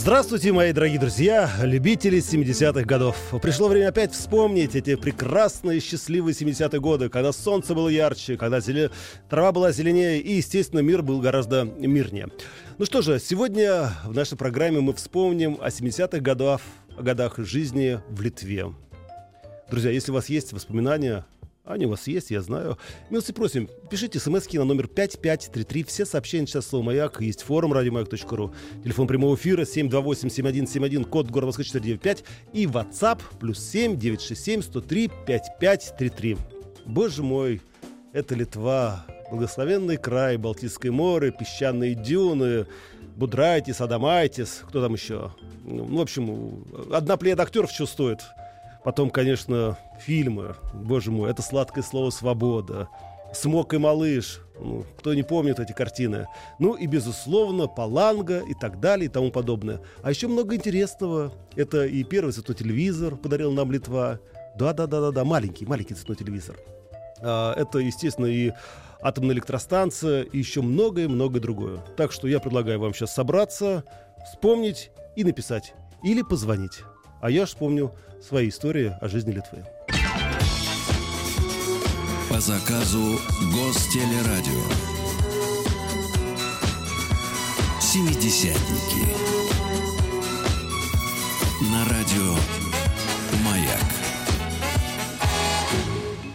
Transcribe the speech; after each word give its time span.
Здравствуйте, 0.00 0.50
мои 0.50 0.72
дорогие 0.72 0.98
друзья, 0.98 1.50
любители 1.60 2.20
70-х 2.20 2.84
годов. 2.86 3.18
Пришло 3.42 3.68
время 3.68 3.88
опять 3.88 4.14
вспомнить 4.14 4.74
эти 4.74 4.94
прекрасные, 4.94 5.78
счастливые 5.80 6.32
70-е 6.32 6.80
годы, 6.80 7.10
когда 7.10 7.32
солнце 7.32 7.74
было 7.74 7.90
ярче, 7.90 8.38
когда 8.38 8.60
зеле... 8.60 8.90
трава 9.28 9.52
была 9.52 9.72
зеленее 9.72 10.18
и, 10.18 10.36
естественно, 10.36 10.80
мир 10.80 11.02
был 11.02 11.20
гораздо 11.20 11.64
мирнее. 11.64 12.28
Ну 12.78 12.86
что 12.86 13.02
же, 13.02 13.20
сегодня 13.20 13.90
в 14.06 14.14
нашей 14.14 14.38
программе 14.38 14.80
мы 14.80 14.94
вспомним 14.94 15.58
о 15.60 15.68
70-х 15.68 16.18
годах, 16.20 16.62
годах 16.98 17.36
жизни 17.36 18.00
в 18.08 18.22
Литве. 18.22 18.72
Друзья, 19.70 19.90
если 19.90 20.12
у 20.12 20.14
вас 20.14 20.30
есть 20.30 20.54
воспоминания 20.54 21.26
они 21.72 21.86
у 21.86 21.90
вас 21.90 22.06
есть, 22.06 22.30
я 22.30 22.42
знаю. 22.42 22.78
Милости 23.10 23.32
просим, 23.32 23.68
пишите 23.90 24.18
смс 24.18 24.52
на 24.52 24.64
номер 24.64 24.88
5533. 24.88 25.84
Все 25.84 26.04
сообщения 26.04 26.46
сейчас 26.46 26.66
слово 26.66 26.84
«Маяк». 26.84 27.20
Есть 27.20 27.42
форум 27.42 27.72
радиомаяк.ру. 27.72 28.54
Телефон 28.82 29.06
прямого 29.06 29.34
эфира 29.36 29.62
728-7171, 29.62 31.04
код 31.04 31.30
города 31.30 31.46
Москвы 31.46 31.64
495. 31.64 32.24
И 32.52 32.66
WhatsApp 32.66 33.20
плюс 33.38 33.60
7 33.60 33.98
967 33.98 34.62
103 34.62 35.10
5533. 35.26 36.36
Боже 36.86 37.22
мой, 37.22 37.60
это 38.12 38.34
Литва. 38.34 39.06
Благословенный 39.30 39.96
край, 39.96 40.36
Балтийское 40.36 40.90
море, 40.90 41.30
песчаные 41.30 41.94
дюны, 41.94 42.66
Будрайтис, 43.14 43.80
Адамайтис, 43.80 44.62
кто 44.68 44.82
там 44.82 44.94
еще? 44.94 45.32
Ну, 45.64 45.84
в 45.84 46.00
общем, 46.00 46.64
одна 46.92 47.16
плеяда 47.16 47.44
актеров 47.44 47.70
стоит– 47.70 48.20
Потом, 48.84 49.10
конечно, 49.10 49.78
фильмы. 50.00 50.56
Боже 50.72 51.10
мой, 51.10 51.30
это 51.30 51.42
сладкое 51.42 51.84
слово 51.84 52.10
«свобода». 52.10 52.88
«Смок 53.32 53.74
и 53.74 53.78
малыш». 53.78 54.40
Ну, 54.58 54.84
кто 54.98 55.14
не 55.14 55.22
помнит 55.22 55.60
эти 55.60 55.72
картины. 55.72 56.26
Ну 56.58 56.74
и, 56.74 56.86
безусловно, 56.86 57.66
«Паланга» 57.68 58.40
и 58.40 58.54
так 58.54 58.80
далее 58.80 59.06
и 59.06 59.08
тому 59.08 59.30
подобное. 59.30 59.80
А 60.02 60.10
еще 60.10 60.26
много 60.28 60.56
интересного. 60.56 61.32
Это 61.54 61.86
и 61.86 62.02
первый 62.02 62.32
цветной 62.32 62.56
телевизор 62.56 63.16
подарил 63.16 63.52
нам 63.52 63.70
Литва. 63.70 64.18
Да-да-да-да-да, 64.56 65.24
маленький, 65.24 65.64
маленький 65.64 65.94
цветной 65.94 66.16
телевизор. 66.16 66.56
А, 67.20 67.54
это, 67.54 67.78
естественно, 67.78 68.26
и 68.26 68.52
атомная 69.00 69.34
электростанция, 69.34 70.22
и 70.22 70.38
еще 70.38 70.60
многое-многое 70.60 71.40
другое. 71.40 71.78
Так 71.96 72.12
что 72.12 72.26
я 72.28 72.40
предлагаю 72.40 72.80
вам 72.80 72.92
сейчас 72.92 73.14
собраться, 73.14 73.84
вспомнить 74.26 74.90
и 75.16 75.24
написать. 75.24 75.74
Или 76.02 76.22
позвонить. 76.22 76.82
А 77.20 77.30
я 77.30 77.46
вспомню 77.46 77.92
свои 78.20 78.48
истории 78.48 78.94
о 79.00 79.08
жизни 79.08 79.32
Литвы. 79.32 79.64
По 82.28 82.40
заказу 82.40 83.18
Гостелерадио. 83.52 84.62
Семидесятники. 87.80 89.06
На 91.72 91.84
радио 91.84 92.36
Маяк. 93.44 93.84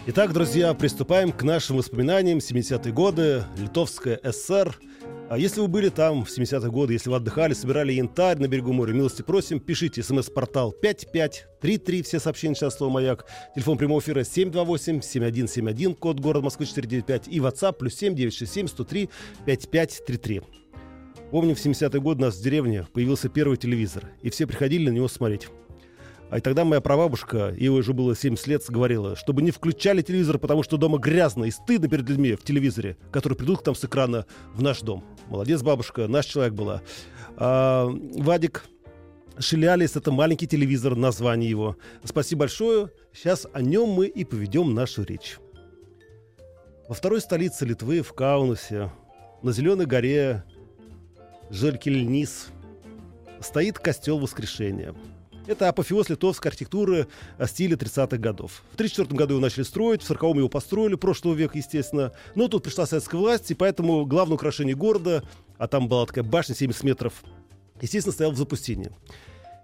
Итак, 0.08 0.32
друзья, 0.32 0.72
приступаем 0.74 1.32
к 1.32 1.42
нашим 1.42 1.76
воспоминаниям 1.76 2.38
70-е 2.38 2.92
годы, 2.92 3.44
Литовская 3.56 4.20
ССР– 4.22 4.78
если 5.34 5.60
вы 5.60 5.66
были 5.66 5.88
там 5.88 6.24
в 6.24 6.28
70-е 6.28 6.70
годы, 6.70 6.92
если 6.92 7.10
вы 7.10 7.16
отдыхали, 7.16 7.52
собирали 7.52 7.92
янтарь 7.92 8.38
на 8.38 8.46
берегу 8.46 8.72
моря, 8.72 8.92
милости 8.92 9.22
просим, 9.22 9.58
пишите 9.58 10.00
смс-портал 10.04 10.70
5533, 10.70 12.02
все 12.02 12.20
сообщения 12.20 12.54
сейчас 12.54 12.76
слово 12.76 12.92
«Маяк». 12.92 13.26
Телефон 13.56 13.76
прямого 13.76 13.98
эфира 13.98 14.20
728-7171, 14.20 15.96
код 15.96 16.20
город 16.20 16.44
Москвы 16.44 16.66
495 16.66 17.26
и 17.26 17.40
WhatsApp 17.40 17.72
плюс 17.72 17.94
7967 17.96 18.68
103 18.68 19.10
5533. 19.46 20.42
Помню, 21.32 21.56
в 21.56 21.58
70-е 21.58 22.00
годы 22.00 22.22
у 22.22 22.26
нас 22.26 22.36
в 22.36 22.42
деревне 22.42 22.86
появился 22.92 23.28
первый 23.28 23.56
телевизор, 23.56 24.04
и 24.22 24.30
все 24.30 24.46
приходили 24.46 24.88
на 24.88 24.92
него 24.92 25.08
смотреть. 25.08 25.48
А 26.28 26.38
и 26.38 26.40
тогда 26.40 26.64
моя 26.64 26.80
прабабушка, 26.80 27.54
ей 27.56 27.68
уже 27.68 27.92
было 27.92 28.16
70 28.16 28.46
лет, 28.48 28.64
говорила, 28.68 29.14
чтобы 29.14 29.42
не 29.42 29.52
включали 29.52 30.02
телевизор, 30.02 30.38
потому 30.38 30.64
что 30.64 30.76
дома 30.76 30.98
грязно 30.98 31.44
и 31.44 31.50
стыдно 31.52 31.88
перед 31.88 32.08
людьми 32.08 32.34
в 32.34 32.42
телевизоре, 32.42 32.96
которые 33.12 33.36
придут 33.36 33.62
к 33.62 33.66
нам 33.66 33.76
с 33.76 33.84
экрана 33.84 34.26
в 34.52 34.62
наш 34.62 34.80
дом. 34.80 35.04
Молодец, 35.28 35.62
бабушка, 35.62 36.08
наш 36.08 36.26
человек 36.26 36.54
была. 36.54 36.82
А, 37.36 37.88
Вадик 38.16 38.64
Шилялис— 39.38 39.94
это 39.96 40.10
маленький 40.10 40.48
телевизор, 40.48 40.96
название 40.96 41.48
его. 41.48 41.76
Спасибо 42.02 42.40
большое. 42.40 42.90
Сейчас 43.12 43.46
о 43.52 43.62
нем 43.62 43.90
мы 43.90 44.06
и 44.06 44.24
поведем 44.24 44.74
нашу 44.74 45.04
речь. 45.04 45.38
Во 46.88 46.94
второй 46.94 47.20
столице 47.20 47.64
Литвы, 47.64 48.02
в 48.02 48.12
Каунасе, 48.14 48.90
на 49.42 49.52
Зеленой 49.52 49.86
горе 49.86 50.44
Желькельнис, 51.50 52.48
стоит 53.40 53.78
костел 53.78 54.18
Воскрешения— 54.18 54.92
это 55.46 55.68
апофеоз 55.68 56.08
литовской 56.08 56.50
архитектуры 56.50 57.08
стиля 57.46 57.76
30-х 57.76 58.16
годов. 58.18 58.62
В 58.72 58.74
1934 58.74 59.16
году 59.16 59.34
его 59.34 59.42
начали 59.42 59.62
строить, 59.62 60.02
в 60.02 60.10
40-м 60.10 60.38
его 60.38 60.48
построили, 60.48 60.94
прошлого 60.94 61.34
века, 61.34 61.58
естественно. 61.58 62.12
Но 62.34 62.48
тут 62.48 62.64
пришла 62.64 62.86
советская 62.86 63.20
власть, 63.20 63.50
и 63.50 63.54
поэтому 63.54 64.04
главное 64.06 64.34
украшение 64.34 64.74
города, 64.74 65.22
а 65.58 65.68
там 65.68 65.88
была 65.88 66.06
такая 66.06 66.24
башня 66.24 66.54
70 66.54 66.82
метров, 66.82 67.22
естественно, 67.80 68.12
стоял 68.12 68.32
в 68.32 68.36
запустении. 68.36 68.90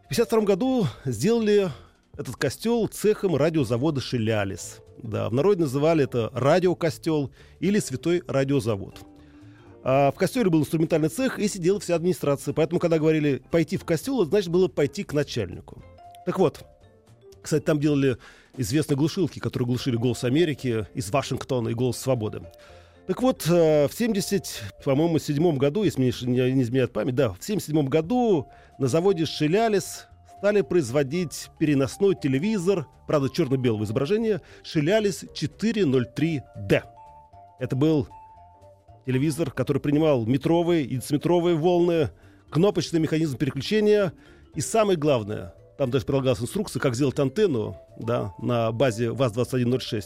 В 0.09 0.15
1952 0.15 0.41
году 0.43 0.87
сделали 1.04 1.70
этот 2.16 2.37
костел 2.37 2.87
цехом 2.87 3.37
радиозавода 3.37 4.00
«Шилялис». 4.00 4.81
Да, 5.03 5.28
в 5.28 5.32
народе 5.32 5.62
называли 5.62 6.04
это 6.04 6.31
радиокостел 6.34 7.32
или 7.60 7.78
святой 7.81 8.22
радиозавод. 8.28 8.99
А 9.84 10.12
в 10.12 10.15
костеле 10.15 10.48
был 10.48 10.60
инструментальный 10.60 11.09
цех, 11.09 11.38
и 11.38 11.48
сидела 11.48 11.81
вся 11.81 11.97
администрация. 11.97 12.54
Поэтому, 12.54 12.78
когда 12.78 12.98
говорили 12.98 13.43
пойти 13.50 13.76
в 13.76 13.84
костел, 13.84 14.25
значит 14.25 14.50
было 14.50 14.69
пойти 14.69 15.03
к 15.03 15.12
начальнику. 15.12 15.82
Так 16.25 16.38
вот, 16.38 16.65
кстати, 17.43 17.65
там 17.65 17.81
делали 17.81 18.16
известные 18.56 18.97
глушилки, 18.97 19.41
которые 19.41 19.66
глушили 19.66 19.97
«Голос 19.97 20.25
Америки» 20.25 20.87
из 20.94 21.10
Вашингтона 21.10 21.70
и 21.70 21.75
«Голос 21.75 21.98
Свободы». 21.98 22.43
Так 23.09 23.20
вот, 23.20 23.44
э, 23.48 23.88
в 23.88 23.93
70, 23.93 24.62
по-моему, 24.84 25.19
седьмом 25.19 25.59
году, 25.59 25.82
если 25.82 26.00
мне 26.00 26.53
не 26.53 26.62
изменяет 26.62 26.93
память, 26.93 27.16
да, 27.16 27.31
в 27.31 27.38
77 27.41 27.88
году 27.88 28.47
на 28.78 28.87
заводе 28.87 29.26
«Шилялис» 29.26 30.06
стали 30.38 30.60
производить 30.60 31.50
переносной 31.59 32.14
телевизор, 32.14 32.87
правда, 33.09 33.28
черно-белого 33.28 33.82
изображения, 33.82 34.41
«Шилялис 34.62 35.25
403D». 35.25 36.82
Это 37.59 37.76
был 37.76 38.09
телевизор, 39.06 39.50
который 39.50 39.78
принимал 39.78 40.26
метровые 40.26 40.84
и 40.84 40.96
дециметровые 40.96 41.56
волны, 41.56 42.10
кнопочный 42.50 43.00
механизм 43.00 43.36
переключения 43.36 44.12
и 44.54 44.60
самое 44.60 44.98
главное, 44.98 45.54
там 45.78 45.90
даже 45.90 46.04
прилагалась 46.04 46.40
инструкция, 46.40 46.80
как 46.80 46.94
сделать 46.94 47.18
антенну 47.18 47.76
да, 47.98 48.34
на 48.38 48.70
базе 48.72 49.10
ВАЗ-2106. 49.10 50.04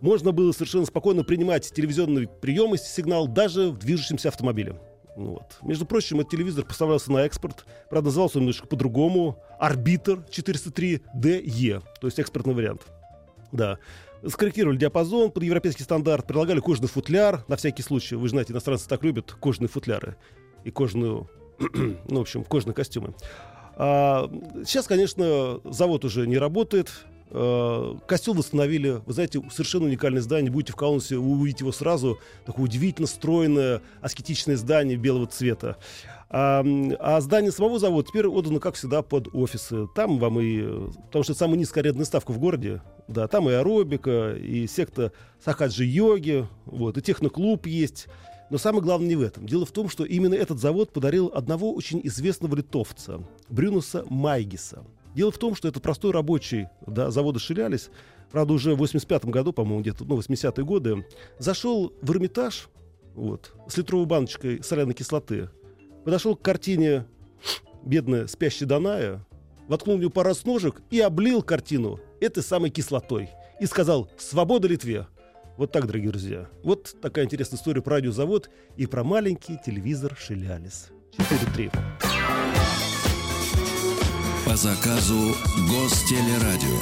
Можно 0.00 0.32
было 0.32 0.52
совершенно 0.52 0.86
спокойно 0.86 1.22
принимать 1.22 1.70
телевизионный 1.72 2.26
прием 2.26 2.74
и 2.74 2.78
сигнал 2.78 3.28
даже 3.28 3.70
в 3.70 3.78
движущемся 3.78 4.30
автомобиле. 4.30 4.80
Вот. 5.14 5.58
Между 5.62 5.84
прочим, 5.84 6.20
этот 6.20 6.30
телевизор 6.30 6.64
поставлялся 6.64 7.12
на 7.12 7.18
экспорт. 7.18 7.66
Правда, 7.90 8.06
назывался 8.06 8.38
он 8.38 8.44
немножко 8.44 8.66
по-другому. 8.66 9.38
Арбитр 9.60 10.24
403DE, 10.30 11.82
то 12.00 12.06
есть 12.06 12.18
экспортный 12.18 12.54
вариант. 12.54 12.82
Да 13.52 13.78
скорректировали 14.28 14.76
диапазон 14.76 15.30
под 15.30 15.42
европейский 15.42 15.82
стандарт, 15.82 16.26
предлагали 16.26 16.60
кожаный 16.60 16.88
футляр 16.88 17.44
на 17.48 17.56
всякий 17.56 17.82
случай. 17.82 18.16
Вы 18.16 18.28
знаете, 18.28 18.52
иностранцы 18.52 18.88
так 18.88 19.02
любят 19.02 19.32
кожаные 19.40 19.68
футляры 19.68 20.16
и 20.64 20.70
кожаную, 20.70 21.28
ну, 21.58 22.18
в 22.18 22.20
общем, 22.20 22.44
кожаные 22.44 22.74
костюмы. 22.74 23.14
А, 23.76 24.30
сейчас, 24.64 24.86
конечно, 24.86 25.60
завод 25.64 26.04
уже 26.04 26.26
не 26.26 26.38
работает. 26.38 26.90
А, 27.34 27.96
костел 28.06 28.34
восстановили. 28.34 29.00
Вы 29.06 29.12
знаете, 29.12 29.42
совершенно 29.50 29.86
уникальное 29.86 30.20
здание. 30.20 30.50
Будете 30.50 30.72
в 30.72 30.76
Каунасе, 30.76 31.16
вы 31.16 31.32
увидите 31.32 31.64
его 31.64 31.72
сразу. 31.72 32.18
Такое 32.44 32.66
удивительно 32.66 33.06
стройное, 33.06 33.80
аскетичное 34.00 34.56
здание 34.56 34.96
белого 34.96 35.26
цвета. 35.26 35.76
А, 36.28 36.64
а 36.98 37.20
здание 37.20 37.52
самого 37.52 37.78
завода 37.78 38.08
теперь 38.08 38.26
отдано, 38.26 38.60
как 38.60 38.74
всегда, 38.74 39.02
под 39.02 39.34
офисы. 39.34 39.86
Там 39.94 40.18
вам 40.18 40.40
и... 40.40 40.90
Потому 41.06 41.24
что 41.24 41.32
это 41.32 41.40
самая 41.40 41.58
низкая 41.58 41.84
арендная 41.84 42.06
ставка 42.06 42.32
в 42.32 42.38
городе. 42.38 42.82
Да, 43.08 43.28
там 43.28 43.48
и 43.48 43.52
аэробика, 43.52 44.34
и 44.34 44.66
секта 44.66 45.12
сахаджи-йоги, 45.44 46.46
вот, 46.66 46.96
и 46.96 47.02
техноклуб 47.02 47.66
есть. 47.66 48.08
Но 48.50 48.58
самое 48.58 48.82
главное 48.82 49.08
не 49.08 49.16
в 49.16 49.22
этом. 49.22 49.46
Дело 49.46 49.64
в 49.64 49.72
том, 49.72 49.88
что 49.88 50.04
именно 50.04 50.34
этот 50.34 50.60
завод 50.60 50.92
подарил 50.92 51.32
одного 51.34 51.72
очень 51.72 52.00
известного 52.04 52.56
литовца, 52.56 53.22
Брюнуса 53.48 54.04
Майгиса. 54.08 54.84
Дело 55.14 55.30
в 55.30 55.38
том, 55.38 55.54
что 55.54 55.68
этот 55.68 55.82
простой 55.82 56.12
рабочий 56.12 56.68
да, 56.86 57.10
завода 57.10 57.38
«Шилялись», 57.38 57.90
правда, 58.30 58.54
уже 58.54 58.74
в 58.74 58.82
85-м 58.82 59.30
году, 59.30 59.52
по-моему, 59.52 59.80
где-то, 59.80 60.04
ну, 60.04 60.18
80-е 60.18 60.64
годы, 60.64 61.06
зашел 61.38 61.92
в 62.00 62.10
Эрмитаж 62.10 62.68
вот, 63.14 63.54
с 63.68 63.76
литровой 63.76 64.06
баночкой 64.06 64.62
соляной 64.62 64.94
кислоты, 64.94 65.50
подошел 66.04 66.34
к 66.34 66.42
картине 66.42 67.06
«Бедная 67.84 68.26
спящая 68.26 68.68
Даная», 68.68 69.26
воткнул 69.68 69.96
в 69.96 70.00
нее 70.00 70.10
пару 70.10 70.32
ножек 70.44 70.80
и 70.90 71.00
облил 71.00 71.42
картину 71.42 72.00
этой 72.20 72.42
самой 72.42 72.70
кислотой. 72.70 73.28
И 73.60 73.66
сказал 73.66 74.10
«Свобода 74.18 74.66
Литве!» 74.68 75.06
Вот 75.56 75.70
так, 75.70 75.86
дорогие 75.86 76.10
друзья. 76.10 76.48
Вот 76.64 76.96
такая 77.00 77.26
интересная 77.26 77.58
история 77.58 77.82
про 77.82 77.96
радиозавод 77.96 78.50
и 78.76 78.86
про 78.86 79.04
маленький 79.04 79.58
телевизор 79.64 80.16
«Шилялис». 80.18 80.88
4-3. 81.18 82.11
По 84.52 84.58
заказу 84.58 85.34
Гостелерадио. 85.66 86.76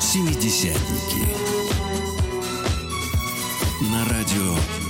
Семидесятники. 0.00 1.26
На 3.92 4.06
радио 4.06 4.85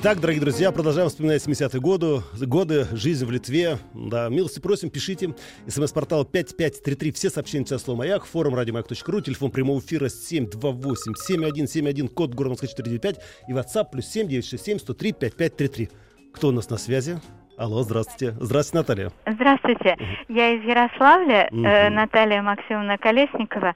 Так, 0.00 0.20
дорогие 0.20 0.40
друзья, 0.40 0.70
продолжаем 0.70 1.08
вспоминать 1.08 1.44
70-е 1.44 1.80
годы, 1.80 2.22
годы, 2.40 2.86
жизнь 2.92 3.24
в 3.24 3.32
Литве. 3.32 3.80
Да, 3.92 4.28
милости 4.28 4.60
просим, 4.60 4.90
пишите. 4.90 5.34
СМС-портал 5.66 6.24
5533, 6.24 7.10
все 7.10 7.30
сообщения 7.30 7.66
на 7.68 7.78
слово 7.78 7.98
«Маяк», 7.98 8.24
форум 8.24 8.54
радиомаяк.ру, 8.54 9.20
телефон 9.20 9.50
прямого 9.50 9.80
эфира 9.80 10.06
728-7171, 10.06 12.10
код 12.10 12.38
Москвы 12.38 12.68
495 12.68 13.18
и 13.48 13.52
WhatsApp 13.52 13.90
плюс 13.90 14.06
7967 14.06 14.78
103 14.78 15.12
5533. 15.14 15.90
Кто 16.32 16.48
у 16.48 16.52
нас 16.52 16.70
на 16.70 16.78
связи? 16.78 17.20
Алло, 17.58 17.82
здравствуйте. 17.82 18.36
Здравствуйте, 18.38 18.78
Наталья. 18.78 19.10
Здравствуйте. 19.26 19.96
Я 20.28 20.50
из 20.52 20.62
Ярославля, 20.62 21.48
э, 21.50 21.88
Наталья 21.90 22.40
Максимовна 22.40 22.98
Колесникова. 22.98 23.74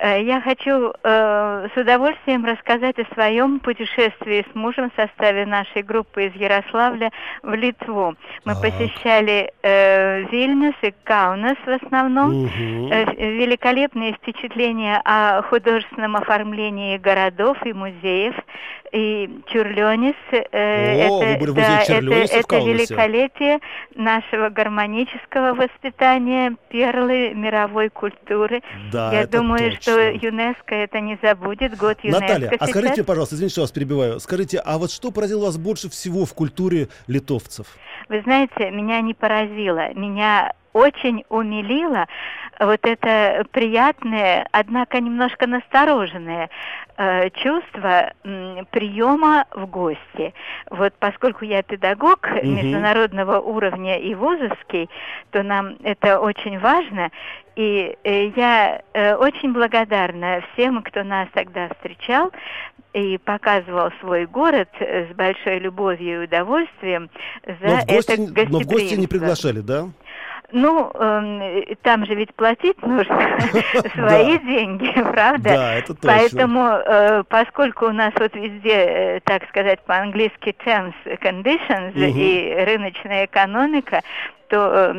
Э, 0.00 0.20
я 0.20 0.40
хочу 0.40 0.92
э, 1.04 1.68
с 1.72 1.76
удовольствием 1.80 2.44
рассказать 2.44 2.98
о 2.98 3.14
своем 3.14 3.60
путешествии 3.60 4.44
с 4.50 4.54
мужем 4.56 4.90
в 4.90 5.00
составе 5.00 5.46
нашей 5.46 5.82
группы 5.82 6.24
из 6.24 6.34
Ярославля 6.34 7.12
в 7.44 7.54
Литву. 7.54 8.16
Мы 8.44 8.54
Так. 8.54 8.62
посещали 8.62 9.52
э, 9.62 10.22
Вильнюс 10.22 10.74
и 10.82 10.92
Каунас 11.04 11.56
в 11.64 11.84
основном. 11.84 12.46
Э, 12.46 13.04
великолепные 13.14 14.14
впечатления 14.14 15.00
о 15.04 15.42
художественном 15.42 16.16
оформлении 16.16 16.98
городов 16.98 17.64
и 17.64 17.72
музеев. 17.72 18.34
И 18.92 19.42
Чурлёнис. 19.46 20.14
э, 20.32 21.06
О, 21.06 21.18
вы 21.20 21.36
были 21.36 21.52
да, 21.52 21.84
Чурлёниса 21.84 22.34
в 22.34 22.38
это, 22.40 22.56
это 22.56 22.66
великолепие 22.66 23.58
нашего 23.94 24.48
гармонического 24.48 25.54
воспитания, 25.54 26.56
перлы 26.70 27.32
мировой 27.34 27.88
культуры. 27.90 28.62
Да, 28.92 29.12
Я 29.12 29.20
это 29.22 29.38
думаю, 29.38 29.70
точно. 29.70 29.80
что 29.80 30.10
ЮНЕСКО 30.10 30.74
это 30.74 31.00
не 31.00 31.18
забудет. 31.22 31.76
Год 31.76 31.98
ЮНЕСКО 32.02 32.20
Наталья, 32.20 32.48
а 32.48 32.52
сейчас. 32.66 32.70
скажите, 32.70 33.04
пожалуйста, 33.04 33.34
извините, 33.36 33.52
что 33.52 33.60
вас 33.62 33.72
перебиваю. 33.72 34.18
Скажите, 34.20 34.58
а 34.64 34.78
вот 34.78 34.90
что 34.90 35.10
поразило 35.12 35.46
вас 35.46 35.56
больше 35.56 35.88
всего 35.88 36.24
в 36.24 36.34
культуре 36.34 36.88
литовцев? 37.06 37.66
Вы 38.08 38.22
знаете, 38.22 38.70
меня 38.70 39.00
не 39.02 39.14
поразило, 39.14 39.94
меня 39.94 40.52
очень 40.72 41.24
умилило 41.28 42.06
вот 42.58 42.80
это 42.82 43.44
приятное, 43.52 44.46
однако 44.52 45.00
немножко 45.00 45.46
настороженное 45.46 46.50
э, 46.98 47.30
чувство 47.30 48.12
м, 48.24 48.66
приема 48.70 49.46
в 49.54 49.66
гости. 49.66 50.34
Вот 50.70 50.92
поскольку 50.98 51.44
я 51.46 51.62
педагог 51.62 52.28
Мгм. 52.30 52.54
международного 52.56 53.40
уровня 53.40 53.98
и 53.98 54.14
вузовский, 54.14 54.90
то 55.30 55.42
нам 55.42 55.76
это 55.82 56.20
очень 56.20 56.58
важно. 56.58 57.10
И 57.56 57.96
э, 58.04 58.26
я 58.36 58.82
э, 58.92 59.14
очень 59.14 59.52
благодарна 59.54 60.42
всем, 60.52 60.82
кто 60.82 61.02
нас 61.02 61.28
тогда 61.32 61.68
встречал 61.70 62.30
и 62.92 63.18
показывал 63.18 63.90
свой 64.00 64.26
город 64.26 64.68
э, 64.80 65.06
с 65.10 65.14
большой 65.14 65.58
любовью 65.60 66.22
и 66.22 66.24
удовольствием 66.26 67.08
за 67.46 67.54
Но 67.68 67.76
в 67.76 67.86
гости, 67.86 68.12
это 68.12 68.20
но 68.22 68.28
в 68.60 68.66
гости 68.66 68.94
не 68.94 69.06
гостеприимство. 69.06 69.08
приглашали, 69.18 69.60
да? 69.60 69.88
Ну, 70.52 70.90
эм, 70.94 71.64
там 71.82 72.06
же 72.06 72.14
ведь 72.14 72.34
платить 72.34 72.80
нужно 72.82 73.38
свои 73.94 74.38
деньги, 74.38 74.92
правда? 75.12 75.50
Да, 75.50 75.74
это 75.74 75.94
точно. 75.94 76.08
Поэтому, 76.08 76.66
э, 76.66 77.22
поскольку 77.28 77.86
у 77.86 77.92
нас 77.92 78.12
вот 78.18 78.34
везде, 78.34 78.74
э, 78.74 79.20
так 79.24 79.48
сказать, 79.48 79.80
по-английски 79.84 80.54
terms, 80.64 80.94
conditions 81.22 81.92
и 81.94 82.64
рыночная 82.64 83.26
экономика, 83.26 84.02
то 84.48 84.92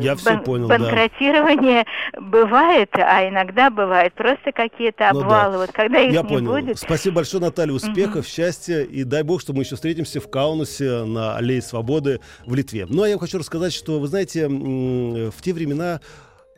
Я 0.00 0.14
всё 0.16 0.38
понял, 0.40 0.68
да. 0.68 0.78
банкротирование 0.78 1.84
бывает, 2.20 2.90
а 2.94 3.28
иногда 3.28 3.70
бывает 3.70 4.12
просто 4.14 4.52
какие-то 4.52 5.10
Ну 5.12 5.20
да. 5.20 5.24
обвалы. 5.26 5.58
Вот 5.58 5.72
когда 5.72 6.00
их 6.00 6.12
Я 6.12 6.22
не 6.22 6.28
понял. 6.28 6.52
будет, 6.52 6.78
Спасибо 6.78 7.16
большое, 7.16 7.42
Наталья. 7.42 7.72
Успехов, 7.72 8.26
счастья. 8.26 8.80
И 8.82 9.04
дай 9.04 9.22
бог, 9.22 9.40
что 9.40 9.52
мы 9.52 9.62
еще 9.62 9.74
встретимся 9.76 10.20
в 10.20 10.28
Каунасе 10.30 11.04
на 11.04 11.36
Аллее 11.36 11.62
Свободы 11.62 12.20
в 12.46 12.54
Литве. 12.54 12.86
Ну, 12.88 13.02
а 13.02 13.08
я 13.08 13.14
вам 13.14 13.20
хочу 13.20 13.38
рассказать, 13.38 13.72
что, 13.72 13.98
вы 14.00 14.06
знаете, 14.08 14.48
в 14.48 15.42
те 15.42 15.52
времена 15.52 16.00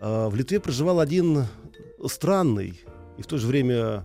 э, 0.00 0.28
в 0.28 0.34
Литве 0.34 0.60
проживал 0.60 1.00
один 1.00 1.44
странный 2.06 2.80
и 3.16 3.22
в 3.22 3.26
то 3.26 3.38
же 3.38 3.46
время 3.46 4.04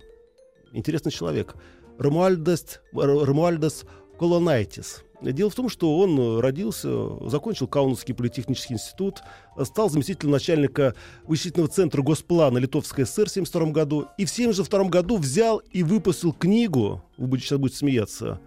интересный 0.71 1.11
человек. 1.11 1.55
Ромуальдес, 1.99 2.81
Р- 2.95 3.25
Ромуальдес 3.27 3.85
Колонайтис. 4.17 5.03
Дело 5.31 5.49
в 5.49 5.55
том, 5.55 5.69
что 5.69 5.97
он 5.99 6.39
родился, 6.39 7.29
закончил 7.29 7.67
Каунасский 7.67 8.13
политехнический 8.13 8.75
институт, 8.75 9.21
стал 9.63 9.89
заместителем 9.89 10.31
начальника 10.31 10.95
вычислительного 11.23 11.71
центра 11.71 12.01
Госплана 12.01 12.57
Литовской 12.57 13.05
ССР 13.05 13.29
в 13.29 13.31
1972 13.31 13.71
году 13.71 14.07
и 14.17 14.25
в 14.25 14.31
1972 14.31 14.89
году 14.89 15.17
взял 15.17 15.59
и 15.71 15.81
выпустил 15.83 16.33
книгу, 16.33 17.01
вы 17.17 17.27
будете, 17.27 17.47
сейчас 17.47 17.59
будете 17.59 17.77
смеяться, 17.77 18.41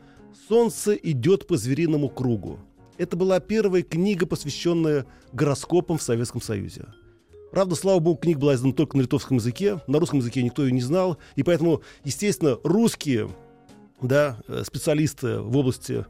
«Солнце 0.48 0.92
идет 0.94 1.46
по 1.46 1.56
звериному 1.56 2.10
кругу». 2.10 2.58
Это 2.98 3.16
была 3.16 3.40
первая 3.40 3.82
книга, 3.82 4.26
посвященная 4.26 5.06
гороскопам 5.32 5.96
в 5.96 6.02
Советском 6.02 6.42
Союзе. 6.42 6.86
Правда, 7.52 7.74
слава 7.74 8.00
богу, 8.00 8.18
книга 8.18 8.40
была 8.40 8.54
издана 8.54 8.74
только 8.74 8.98
на 8.98 9.02
литовском 9.02 9.38
языке, 9.38 9.80
на 9.86 9.98
русском 9.98 10.18
языке 10.18 10.42
никто 10.42 10.62
ее 10.64 10.72
не 10.72 10.82
знал, 10.82 11.16
и 11.36 11.42
поэтому, 11.42 11.80
естественно, 12.04 12.58
русские 12.64 13.30
да, 14.02 14.38
э, 14.48 14.62
специалисты 14.66 15.40
в 15.40 15.56
области, 15.56 16.04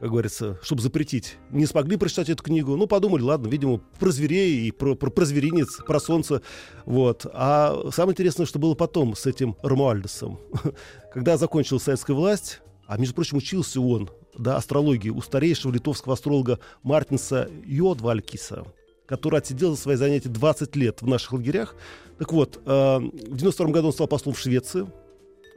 как 0.00 0.08
говорится, 0.08 0.58
чтобы 0.62 0.80
запретить, 0.80 1.36
не 1.50 1.66
смогли 1.66 1.98
прочитать 1.98 2.30
эту 2.30 2.42
книгу. 2.42 2.74
Ну, 2.74 2.86
подумали, 2.86 3.20
ладно, 3.20 3.48
видимо, 3.48 3.78
про 3.98 4.10
зверей 4.10 4.66
и 4.66 4.70
про, 4.70 4.94
про, 4.94 5.10
про 5.10 5.24
зверинец, 5.26 5.76
про 5.86 6.00
солнце. 6.00 6.40
Вот. 6.86 7.26
А 7.34 7.90
самое 7.92 8.14
интересное, 8.14 8.46
что 8.46 8.58
было 8.58 8.74
потом 8.74 9.14
с 9.14 9.26
этим 9.26 9.56
Ромуальдесом. 9.62 10.40
Когда 11.12 11.36
закончилась 11.36 11.82
советская 11.82 12.16
власть, 12.16 12.62
а, 12.86 12.96
между 12.96 13.14
прочим, 13.14 13.36
учился 13.36 13.80
он, 13.80 14.08
да, 14.38 14.56
астрологии 14.56 15.10
у 15.10 15.20
старейшего 15.20 15.70
литовского 15.70 16.14
астролога 16.14 16.60
Мартинса 16.82 17.50
Йодвалькиса, 17.66 18.64
который 19.06 19.38
отсидел 19.38 19.76
за 19.76 19.82
свои 19.82 19.96
занятия 19.96 20.30
20 20.30 20.76
лет 20.76 21.02
в 21.02 21.06
наших 21.06 21.34
лагерях. 21.34 21.76
Так 22.18 22.32
вот, 22.32 22.58
э, 22.64 22.98
в 22.98 23.36
92 23.36 23.66
году 23.70 23.88
он 23.88 23.92
стал 23.92 24.06
послом 24.06 24.32
в 24.32 24.40
Швеции, 24.40 24.90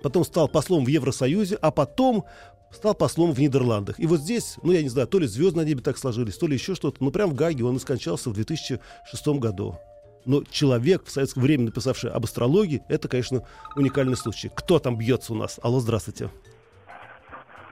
потом 0.03 0.25
стал 0.25 0.50
послом 0.50 0.84
в 0.84 0.89
Евросоюзе, 0.89 1.56
а 1.56 1.72
потом 1.72 2.25
стал 2.74 2.94
послом 2.96 3.32
в 3.32 3.39
Нидерландах. 3.39 4.00
И 4.00 4.08
вот 4.08 4.20
здесь, 4.20 4.58
ну, 4.63 4.72
я 4.72 4.82
не 4.82 4.89
знаю, 4.89 5.08
то 5.08 5.20
ли 5.20 5.27
звезды 5.27 5.60
на 5.60 5.65
небе 5.65 5.82
так 5.82 5.98
сложились, 5.98 6.38
то 6.38 6.48
ли 6.48 6.53
еще 6.56 6.75
что-то, 6.75 7.03
но 7.03 7.12
прям 7.12 7.30
в 7.30 7.34
Гаге 7.36 7.63
он 7.63 7.75
и 7.75 7.80
скончался 7.80 8.30
в 8.30 8.34
2006 8.34 9.27
году. 9.39 9.77
Но 10.25 10.44
человек 10.44 11.06
в 11.06 11.12
советское 11.12 11.42
время, 11.42 11.65
написавший 11.65 12.10
об 12.12 12.24
астрологии, 12.24 12.82
это, 12.88 13.08
конечно, 13.08 13.44
уникальный 13.75 14.15
случай. 14.15 14.50
Кто 14.53 14.80
там 14.80 14.98
бьется 14.98 15.34
у 15.34 15.36
нас? 15.36 15.60
Алло, 15.62 15.80
здравствуйте. 15.80 16.30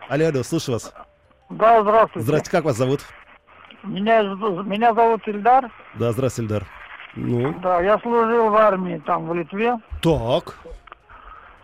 Алло, 0.10 0.26
алло, 0.28 0.44
слышу 0.44 0.74
вас. 0.74 0.94
Да, 1.50 1.82
здравствуйте. 1.82 2.26
Здравствуйте, 2.26 2.52
как 2.52 2.66
вас 2.66 2.78
зовут? 2.78 3.02
Меня, 3.84 4.22
меня 4.64 4.94
зовут 4.94 5.28
Ильдар. 5.28 5.72
Да, 5.98 6.12
здравствуйте, 6.12 6.54
Эльдар. 6.54 6.68
Ну, 7.16 7.54
Да, 7.62 7.82
я 7.82 8.00
служил 8.00 8.50
в 8.50 8.56
армии 8.56 9.02
там 9.06 9.28
в 9.28 9.34
Литве. 9.34 9.78
так. 10.02 10.58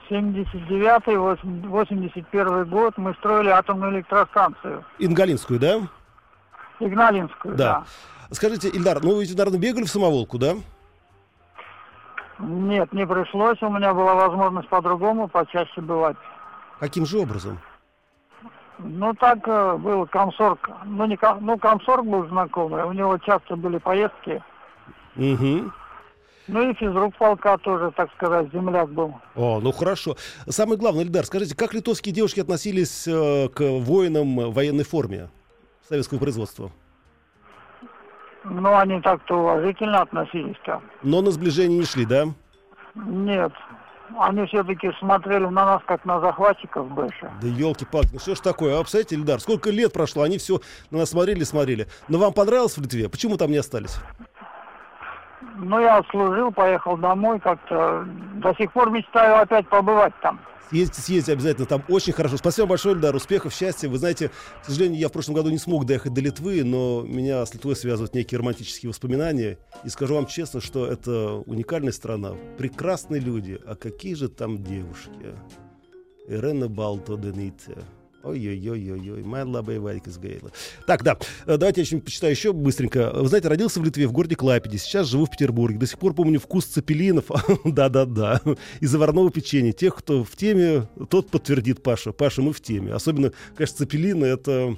79-81 0.09 2.65
год 2.65 2.97
мы 2.97 3.13
строили 3.15 3.49
атомную 3.49 3.93
электростанцию. 3.93 4.85
Ингалинскую, 4.99 5.59
да? 5.59 5.81
Игналинскую, 6.79 7.55
Да. 7.55 7.83
Скажите, 8.31 8.69
Ильдар, 8.69 9.01
ну 9.01 9.15
вы, 9.15 9.21
ведь, 9.21 9.37
наверное, 9.37 9.59
бегали 9.59 9.85
в 9.85 9.89
самоволку, 9.89 10.37
да? 10.37 10.55
Нет, 12.39 12.93
не 12.93 13.07
пришлось. 13.07 13.61
У 13.61 13.69
меня 13.69 13.93
была 13.93 14.15
возможность 14.15 14.67
по-другому, 14.67 15.27
почаще 15.27 15.81
бывать. 15.81 16.17
Каким 16.79 17.05
же 17.05 17.19
образом? 17.19 17.59
Ну, 18.79 19.13
так 19.15 19.39
э, 19.47 19.77
был 19.77 20.05
комсорг. 20.05 20.69
Ну, 20.85 21.05
не 21.05 21.17
ну, 21.39 21.57
комсорг 21.57 22.05
был 22.05 22.27
знакомый. 22.27 22.83
У 22.83 22.91
него 22.91 23.17
часто 23.17 23.55
были 23.55 23.79
поездки. 23.79 24.43
Угу. 25.15 25.71
Ну, 26.47 26.69
и 26.69 26.73
физрук 26.75 27.15
полка 27.17 27.57
тоже, 27.57 27.91
так 27.91 28.11
сказать, 28.13 28.51
земляк 28.53 28.89
был. 28.89 29.13
О, 29.35 29.59
ну 29.61 29.71
хорошо. 29.71 30.15
Самое 30.47 30.77
главное, 30.77 31.03
Ильдар, 31.03 31.25
скажите, 31.25 31.55
как 31.55 31.73
литовские 31.73 32.13
девушки 32.15 32.39
относились 32.39 33.05
э, 33.07 33.49
к 33.49 33.61
воинам 33.61 34.37
в 34.37 34.53
военной 34.53 34.85
форме 34.85 35.29
советского 35.87 36.19
производства? 36.19 36.71
Ну, 38.45 38.77
они 38.77 39.01
так-то 39.01 39.35
уважительно 39.35 40.01
относились-то. 40.01 40.81
Но 41.03 41.21
на 41.21 41.31
сближение 41.31 41.79
не 41.79 41.85
шли, 41.85 42.05
да? 42.05 42.27
Нет. 42.95 43.51
Они 44.17 44.45
все-таки 44.45 44.89
смотрели 44.99 45.43
на 45.43 45.65
нас, 45.65 45.81
как 45.85 46.05
на 46.05 46.21
захватчиков 46.21 46.89
больше. 46.89 47.29
Да 47.41 47.47
елки-палки, 47.47 48.09
ну 48.13 48.19
что 48.19 48.35
ж 48.35 48.39
такое? 48.39 48.75
А 48.75 48.79
представляете, 48.79 49.15
Ильдар, 49.15 49.41
сколько 49.41 49.69
лет 49.69 49.91
прошло, 49.91 50.23
они 50.23 50.37
все 50.37 50.61
на 50.91 50.99
нас 50.99 51.09
смотрели, 51.09 51.43
смотрели. 51.43 51.87
Но 52.07 52.17
вам 52.17 52.31
понравилось 52.31 52.77
в 52.77 52.81
Литве? 52.81 53.09
Почему 53.09 53.35
там 53.35 53.51
не 53.51 53.57
остались? 53.57 53.97
Ну, 55.57 55.79
я 55.79 55.97
отслужил, 55.97 56.51
поехал 56.51 56.97
домой 56.97 57.39
как-то. 57.39 58.05
До 58.35 58.53
сих 58.55 58.71
пор 58.73 58.89
мечтаю 58.89 59.41
опять 59.41 59.67
побывать 59.67 60.13
там. 60.21 60.39
Съездите, 60.69 61.01
съездите 61.01 61.33
обязательно, 61.33 61.65
там 61.65 61.83
очень 61.87 62.11
хорошо. 62.11 62.35
Спасибо 62.35 62.67
большое, 62.67 62.95
Ильдар, 62.95 63.15
успехов, 63.15 63.53
счастья. 63.53 63.87
Вы 63.87 63.99
знаете, 63.99 64.31
к 64.61 64.65
сожалению, 64.65 64.99
я 64.99 65.07
в 65.07 65.13
прошлом 65.13 65.35
году 65.35 65.49
не 65.49 65.57
смог 65.57 65.85
доехать 65.85 66.13
до 66.13 66.19
Литвы, 66.19 66.63
но 66.65 67.03
меня 67.03 67.45
с 67.45 67.53
Литвой 67.53 67.75
связывают 67.75 68.13
некие 68.13 68.39
романтические 68.39 68.89
воспоминания. 68.89 69.59
И 69.85 69.89
скажу 69.89 70.15
вам 70.15 70.25
честно, 70.25 70.59
что 70.59 70.85
это 70.85 71.35
уникальная 71.45 71.93
страна, 71.93 72.33
прекрасные 72.57 73.21
люди. 73.21 73.57
А 73.65 73.75
какие 73.75 74.15
же 74.15 74.27
там 74.27 74.61
девушки? 74.61 75.35
Ирена 76.27 76.67
Балто 76.67 77.15
Дените. 77.15 77.77
Ой-ой-ой-ой-ой, 78.27 79.23
моя 79.23 79.45
лабая 79.45 79.79
Варик 79.79 80.07
из 80.07 80.17
Гейла. 80.17 80.51
Так, 80.85 81.03
да, 81.03 81.17
э, 81.45 81.57
давайте 81.57 81.81
я 81.81 81.85
еще 81.85 81.99
почитаю 81.99 82.33
еще 82.33 82.51
быстренько. 82.51 83.11
Вы 83.13 83.27
знаете, 83.27 83.47
родился 83.47 83.79
в 83.79 83.85
Литве, 83.85 84.05
в 84.05 84.11
городе 84.11 84.35
Клайпеде, 84.35 84.77
сейчас 84.77 85.07
живу 85.07 85.25
в 85.25 85.31
Петербурге. 85.31 85.77
До 85.77 85.87
сих 85.87 85.97
пор 85.97 86.13
помню 86.13 86.39
вкус 86.39 86.65
цепелинов, 86.65 87.25
да-да-да, 87.63 88.41
и 88.81 88.85
заварного 88.85 89.31
печенья. 89.31 89.71
Тех, 89.71 89.95
кто 89.95 90.23
в 90.23 90.35
теме, 90.35 90.87
тот 91.09 91.29
подтвердит 91.29 91.81
Паша. 91.81 92.11
Паша, 92.11 92.41
мы 92.41 92.51
в 92.51 92.61
теме. 92.61 92.93
Особенно, 92.93 93.31
конечно, 93.55 93.77
цепелины— 93.77 94.25
это... 94.25 94.77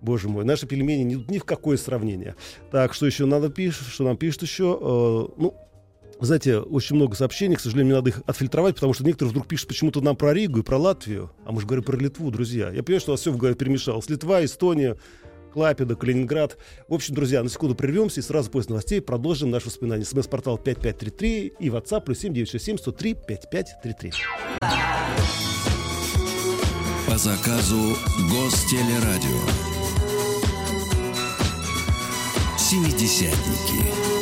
Боже 0.00 0.28
мой, 0.28 0.44
наши 0.44 0.66
пельмени 0.66 1.14
ни, 1.14 1.30
ни 1.30 1.38
в 1.38 1.44
какое 1.44 1.76
сравнение. 1.76 2.34
Так, 2.72 2.92
что 2.92 3.06
еще 3.06 3.24
надо 3.24 3.50
пишет, 3.50 3.86
что 3.86 4.02
нам 4.02 4.16
пишут 4.16 4.42
еще? 4.42 4.76
Э, 4.80 5.40
ну, 5.40 5.54
знаете, 6.26 6.58
очень 6.58 6.96
много 6.96 7.16
сообщений, 7.16 7.56
к 7.56 7.60
сожалению, 7.60 7.86
мне 7.86 7.94
надо 7.96 8.10
их 8.10 8.22
отфильтровать, 8.26 8.76
потому 8.76 8.94
что 8.94 9.04
некоторые 9.04 9.30
вдруг 9.30 9.48
пишут 9.48 9.68
почему-то 9.68 10.00
нам 10.00 10.14
про 10.14 10.32
Ригу 10.32 10.60
и 10.60 10.62
про 10.62 10.78
Латвию, 10.78 11.32
а 11.44 11.52
мы 11.52 11.60
же 11.60 11.66
говорим 11.66 11.84
про 11.84 11.96
Литву, 11.96 12.30
друзья. 12.30 12.70
Я 12.70 12.82
понимаю, 12.82 13.00
что 13.00 13.10
у 13.10 13.14
вас 13.14 13.20
все 13.20 13.32
в 13.32 13.36
голове 13.36 13.56
перемешалось. 13.56 14.08
Литва, 14.08 14.44
Эстония, 14.44 14.96
Клайпеда, 15.52 15.96
Калининград. 15.96 16.56
В 16.88 16.94
общем, 16.94 17.14
друзья, 17.14 17.42
на 17.42 17.48
секунду 17.48 17.74
прервемся 17.74 18.20
и 18.20 18.22
сразу 18.22 18.50
после 18.50 18.70
новостей 18.70 19.00
продолжим 19.00 19.50
наше 19.50 19.66
воспоминание. 19.66 20.04
СМС-портал 20.04 20.58
5533 20.58 21.52
и 21.58 21.68
WhatsApp 21.68 22.04
плюс 22.04 22.18
7967 22.18 22.78
103 22.78 23.14
5533. 23.14 24.12
По 27.06 27.18
заказу 27.18 27.96
Гостелерадио. 28.30 29.40
Семидесятники. 32.56 34.21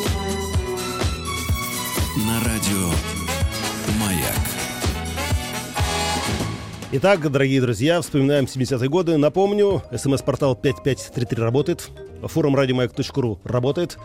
Итак, 6.92 7.30
дорогие 7.30 7.61
друзья, 7.61 8.00
вспоминаем 8.00 8.47
70-е 8.47 8.88
годы. 8.88 9.16
Напомню, 9.16 9.80
смс-портал 9.97 10.56
5533 10.56 11.40
работает. 11.40 11.88
Форум 12.25 12.56
радиомаяк.ру 12.56 13.38
работает. 13.44 13.97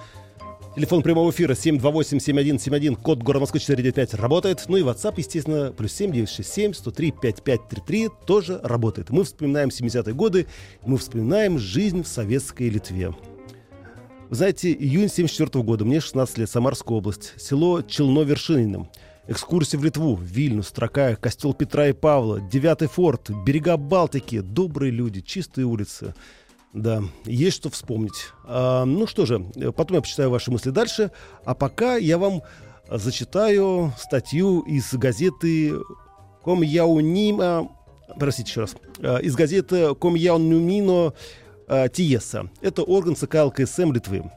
Телефон 0.75 1.01
прямого 1.01 1.31
эфира 1.31 1.53
728-7171, 1.53 2.95
код 2.97 3.23
города 3.23 3.41
Москвы 3.41 3.59
495 3.59 4.13
работает. 4.13 4.65
Ну 4.67 4.77
и 4.77 4.83
WhatsApp, 4.83 5.15
естественно, 5.17 5.73
плюс 5.75 5.93
7967 5.93 6.73
103 6.75 7.11
5533 7.11 8.09
тоже 8.27 8.59
работает. 8.61 9.09
Мы 9.09 9.23
вспоминаем 9.23 9.69
70-е 9.69 10.13
годы, 10.13 10.45
мы 10.85 10.99
вспоминаем 10.99 11.57
жизнь 11.57 12.03
в 12.03 12.07
советской 12.07 12.69
Литве. 12.69 13.15
Вы 14.29 14.35
знаете, 14.35 14.71
июнь 14.71 15.09
74 15.09 15.63
года, 15.63 15.85
мне 15.85 16.01
16 16.01 16.37
лет, 16.37 16.51
Самарская 16.51 16.99
область, 16.99 17.33
село 17.37 17.81
Челно-Вершинино. 17.81 18.87
Экскурсия 19.27 19.79
в 19.79 19.83
Литву, 19.83 20.15
Вильнюс, 20.21 20.71
Тракая, 20.71 21.15
костел 21.15 21.55
Петра 21.55 21.87
и 21.87 21.93
Павла, 21.93 22.39
Девятый 22.39 22.87
форт, 22.87 23.31
берега 23.43 23.75
Балтики, 23.75 24.41
добрые 24.41 24.91
люди, 24.91 25.21
чистые 25.21 25.65
улицы. 25.65 26.13
Да, 26.73 27.01
есть 27.25 27.55
что 27.55 27.71
вспомнить. 27.71 28.29
А, 28.43 28.85
ну 28.85 29.07
что 29.07 29.25
же, 29.25 29.39
потом 29.75 29.95
я 29.95 30.01
почитаю 30.01 30.29
ваши 30.29 30.51
мысли 30.51 30.69
дальше. 30.69 31.09
А 31.43 31.55
пока 31.55 31.95
я 31.95 32.19
вам 32.19 32.43
зачитаю 32.91 33.93
статью 33.97 34.59
из 34.61 34.93
газеты 34.93 35.73
Комьяунима, 36.43 37.69
простите 38.19 38.49
еще 38.49 38.61
раз, 38.61 38.75
а, 38.99 39.17
из 39.17 39.35
газеты 39.35 39.95
Комьяунумино 39.95 41.13
Тиеса. 41.91 42.51
Это 42.61 42.83
орган 42.83 43.15
ЦК 43.15 43.35
ЛКСМ 43.45 43.91
Литвы. 43.91 44.29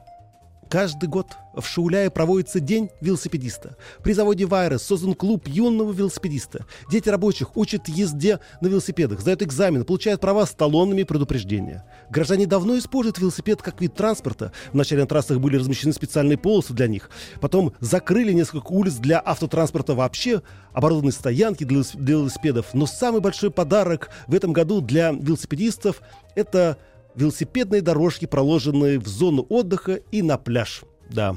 Каждый 0.69 1.09
год 1.09 1.35
в 1.55 1.65
Шауляе 1.65 2.11
проводится 2.11 2.59
День 2.59 2.89
велосипедиста. 3.01 3.75
При 4.03 4.13
заводе 4.13 4.45
«Вайрес» 4.45 4.83
создан 4.83 5.15
клуб 5.15 5.47
юного 5.47 5.91
велосипедиста. 5.91 6.67
Дети 6.91 7.09
рабочих 7.09 7.57
учат 7.57 7.87
езде 7.87 8.39
на 8.61 8.67
велосипедах, 8.67 9.19
сдают 9.19 9.41
экзамены, 9.41 9.83
получают 9.83 10.21
права 10.21 10.45
с 10.45 10.51
талонами 10.51 11.01
предупреждения. 11.01 11.85
Горожане 12.11 12.45
давно 12.45 12.77
используют 12.77 13.17
велосипед 13.17 13.63
как 13.63 13.81
вид 13.81 13.95
транспорта. 13.95 14.51
Вначале 14.71 15.01
на 15.01 15.07
трассах 15.07 15.39
были 15.39 15.57
размещены 15.57 15.91
специальные 15.91 16.37
полосы 16.37 16.73
для 16.73 16.87
них. 16.87 17.09
Потом 17.41 17.73
закрыли 17.79 18.31
несколько 18.31 18.67
улиц 18.67 18.93
для 18.93 19.19
автотранспорта 19.25 19.95
вообще, 19.95 20.43
оборудованные 20.71 21.13
стоянки 21.13 21.63
для 21.63 21.81
велосипедов. 21.95 22.75
Но 22.75 22.85
самый 22.85 23.21
большой 23.21 23.49
подарок 23.49 24.11
в 24.27 24.35
этом 24.35 24.53
году 24.53 24.81
для 24.81 25.11
велосипедистов– 25.13 26.03
это 26.35 26.77
велосипедные 27.15 27.81
дорожки, 27.81 28.25
проложенные 28.25 28.99
в 28.99 29.07
зону 29.07 29.45
отдыха 29.49 29.95
и 30.11 30.21
на 30.21 30.37
пляж. 30.37 30.83
Да. 31.09 31.35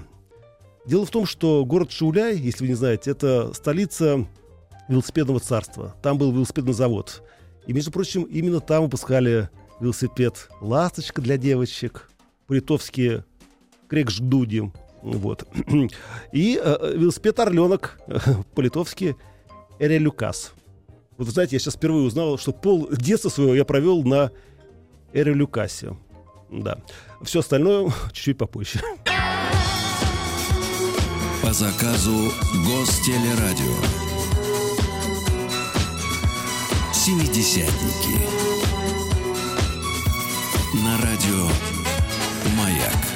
Дело 0.87 1.07
в 1.07 1.11
том, 1.11 1.27
что 1.27 1.65
город 1.65 1.91
Шауляй, 1.93 2.37
если 2.37 2.65
вы 2.65 2.69
не 2.69 2.75
знаете, 2.75 3.11
это 3.11 3.53
столица 3.55 4.27
велосипедного 4.89 5.41
царства. 5.41 5.95
Там 6.03 6.19
был 6.19 6.33
велосипедный 6.33 6.73
завод. 6.73 7.23
И, 7.67 7.73
между 7.73 7.93
прочим, 7.93 8.25
именно 8.25 8.61
там 8.61 8.85
выпускали 8.85 9.49
велосипед 9.81 10.49
«Ласточка» 10.61 11.23
для 11.23 11.37
девочек, 11.37 12.11
по-литовски 12.47 13.25
«Крекждуди». 13.89 14.73
Вот. 15.03 15.47
И 16.33 16.61
э, 16.63 16.95
велосипед 16.97 17.39
«Орленок», 17.39 18.01
по-литовски 18.55 19.17
«Эрелюкас». 19.79 20.53
Вот, 21.19 21.29
знаете, 21.29 21.57
я 21.57 21.61
сейчас 21.61 21.75
впервые 21.75 22.07
узнал, 22.07 22.39
что 22.39 22.53
пол 22.53 22.89
детства 22.91 23.29
своего 23.29 23.55
я 23.55 23.65
провел 23.65 24.03
на 24.03 24.33
Эре 25.13 25.35
Люкасио. 25.35 25.97
Да. 26.51 26.79
Все 27.23 27.41
остальное 27.41 27.93
чуть-чуть 28.13 28.39
попозже. 28.39 28.81
По 31.43 31.53
заказу 31.53 32.33
Гостелерадио. 32.67 33.75
Семидесятники. 36.93 38.17
На 40.85 40.97
радио 40.99 41.49
«Маяк». 42.57 43.13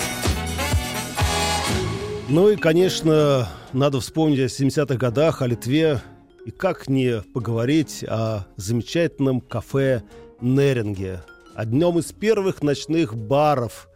Ну 2.29 2.51
и, 2.51 2.57
конечно, 2.57 3.49
надо 3.73 4.01
вспомнить 4.01 4.41
о 4.41 4.47
70-х 4.47 4.97
годах, 4.97 5.43
о 5.43 5.47
Литве. 5.47 6.03
И 6.45 6.51
как 6.51 6.89
не 6.89 7.23
поговорить 7.33 8.05
о 8.05 8.47
замечательном 8.57 9.41
кафе 9.41 10.03
Неринге, 10.41 11.23
одном 11.57 11.99
из 11.99 12.13
первых 12.13 12.63
ночных 12.63 13.17
баров 13.17 13.89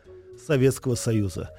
Советского 0.46 0.94
Союза. 0.94 1.50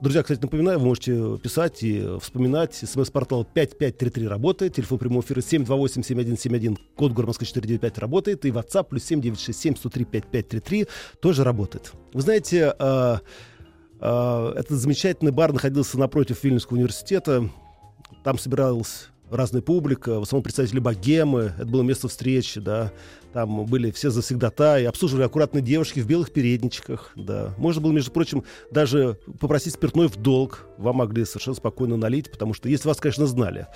Друзья, 0.00 0.22
кстати, 0.22 0.40
напоминаю, 0.40 0.78
вы 0.78 0.86
можете 0.86 1.38
писать 1.38 1.82
и 1.82 2.06
вспоминать. 2.20 2.74
СМС-портал 2.74 3.44
5533 3.44 4.28
работает. 4.28 4.74
Телефон 4.74 4.98
прямого 4.98 5.22
эфира 5.22 5.40
728-7171. 5.40 6.78
Код 6.94 7.12
город 7.12 7.28
Москвы 7.28 7.46
495 7.46 7.98
работает. 7.98 8.44
И 8.44 8.50
WhatsApp 8.50 8.84
плюс 8.88 9.04
7967 9.04 9.76
103 9.76 10.04
5533 10.04 10.86
тоже 11.20 11.44
работает. 11.44 11.92
Вы 12.14 12.22
знаете, 12.22 12.74
э, 12.78 13.18
э, 14.00 14.52
этот 14.56 14.78
замечательный 14.78 15.32
бар 15.32 15.52
находился 15.52 15.98
напротив 15.98 16.44
Вильнюсского 16.44 16.76
университета. 16.78 17.50
Там 18.24 18.38
собиралась 18.38 19.08
разная 19.30 19.62
публика, 19.62 20.18
в 20.18 20.22
основном 20.22 20.42
представители 20.42 20.78
богемы, 20.80 21.54
это 21.56 21.66
было 21.66 21.82
место 21.82 22.08
встречи, 22.08 22.60
да, 22.60 22.92
там 23.32 23.64
были 23.66 23.90
все 23.90 24.10
завсегдата 24.10 24.78
и 24.80 24.84
обслуживали 24.84 25.24
аккуратные 25.24 25.62
девушки 25.62 26.00
в 26.00 26.06
белых 26.06 26.32
передничках, 26.32 27.12
да. 27.14 27.54
Можно 27.58 27.82
было, 27.82 27.92
между 27.92 28.10
прочим, 28.10 28.44
даже 28.70 29.18
попросить 29.38 29.74
спиртной 29.74 30.08
в 30.08 30.16
долг, 30.16 30.66
вам 30.78 30.96
могли 30.96 31.24
совершенно 31.24 31.56
спокойно 31.56 31.96
налить, 31.96 32.30
потому 32.30 32.54
что, 32.54 32.68
если 32.68 32.88
вас, 32.88 32.98
конечно, 32.98 33.26
знали. 33.26 33.66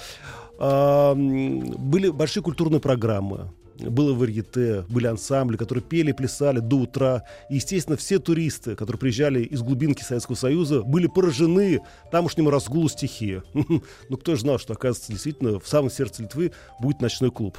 Были 0.58 2.10
большие 2.10 2.42
культурные 2.42 2.80
программы, 2.80 3.50
было 3.78 4.14
варьете, 4.14 4.84
были 4.88 5.06
ансамбли, 5.06 5.56
которые 5.56 5.82
пели, 5.82 6.12
плясали 6.12 6.60
до 6.60 6.76
утра. 6.76 7.24
И, 7.50 7.56
естественно, 7.56 7.96
все 7.96 8.18
туристы, 8.18 8.76
которые 8.76 9.00
приезжали 9.00 9.42
из 9.42 9.62
глубинки 9.62 10.02
Советского 10.02 10.36
Союза, 10.36 10.82
были 10.82 11.06
поражены 11.06 11.80
тамошнему 12.10 12.50
разгулу 12.50 12.88
стихии. 12.88 13.42
Ну, 14.08 14.16
кто 14.18 14.34
же 14.34 14.42
знал, 14.42 14.58
что, 14.58 14.74
оказывается, 14.74 15.12
действительно 15.12 15.58
в 15.58 15.66
самом 15.66 15.90
сердце 15.90 16.22
Литвы 16.22 16.52
будет 16.80 17.00
ночной 17.00 17.30
клуб. 17.30 17.58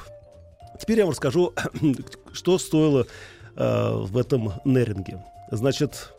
Теперь 0.80 0.98
я 0.98 1.04
вам 1.04 1.12
расскажу, 1.12 1.52
что 2.32 2.58
стоило 2.58 3.06
э, 3.56 3.90
в 3.94 4.16
этом 4.16 4.52
Неринге. 4.64 5.22
Значит, 5.50 6.12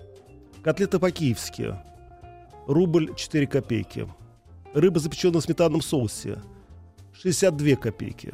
котлеты 0.63 0.99
по-киевски. 0.99 1.75
Рубль 2.67 3.15
4 3.15 3.47
копейки. 3.47 4.07
Рыба, 4.73 4.99
запеченная 4.99 5.41
в 5.41 5.43
сметанном 5.43 5.81
соусе. 5.81 6.39
62 7.21 7.75
копейки. 7.75 8.33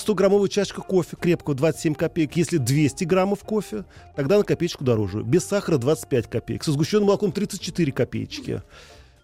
100-граммовая 0.00 0.48
чашка 0.48 0.80
кофе 0.80 1.16
крепкого 1.16 1.54
27 1.54 1.94
копеек. 1.94 2.36
Если 2.36 2.56
200 2.56 3.04
граммов 3.04 3.40
кофе, 3.40 3.84
тогда 4.16 4.38
на 4.38 4.44
копеечку 4.44 4.84
дороже. 4.84 5.22
Без 5.22 5.44
сахара 5.44 5.78
25 5.78 6.28
копеек. 6.28 6.64
Со 6.64 6.72
сгущенным 6.72 7.06
молоком 7.06 7.32
34 7.32 7.92
копеечки. 7.92 8.62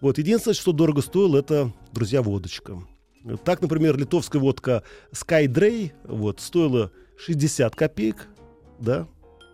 Вот. 0.01 0.17
Единственное, 0.17 0.55
что 0.55 0.71
дорого 0.71 1.01
стоило, 1.01 1.37
это, 1.37 1.73
друзья, 1.91 2.21
водочка. 2.21 2.81
Так, 3.43 3.61
например, 3.61 3.97
литовская 3.97 4.41
водка 4.41 4.83
Skydray 5.11 5.91
вот, 6.03 6.39
стоила 6.39 6.91
60 7.17 7.75
копеек, 7.75 8.27
да, 8.79 9.07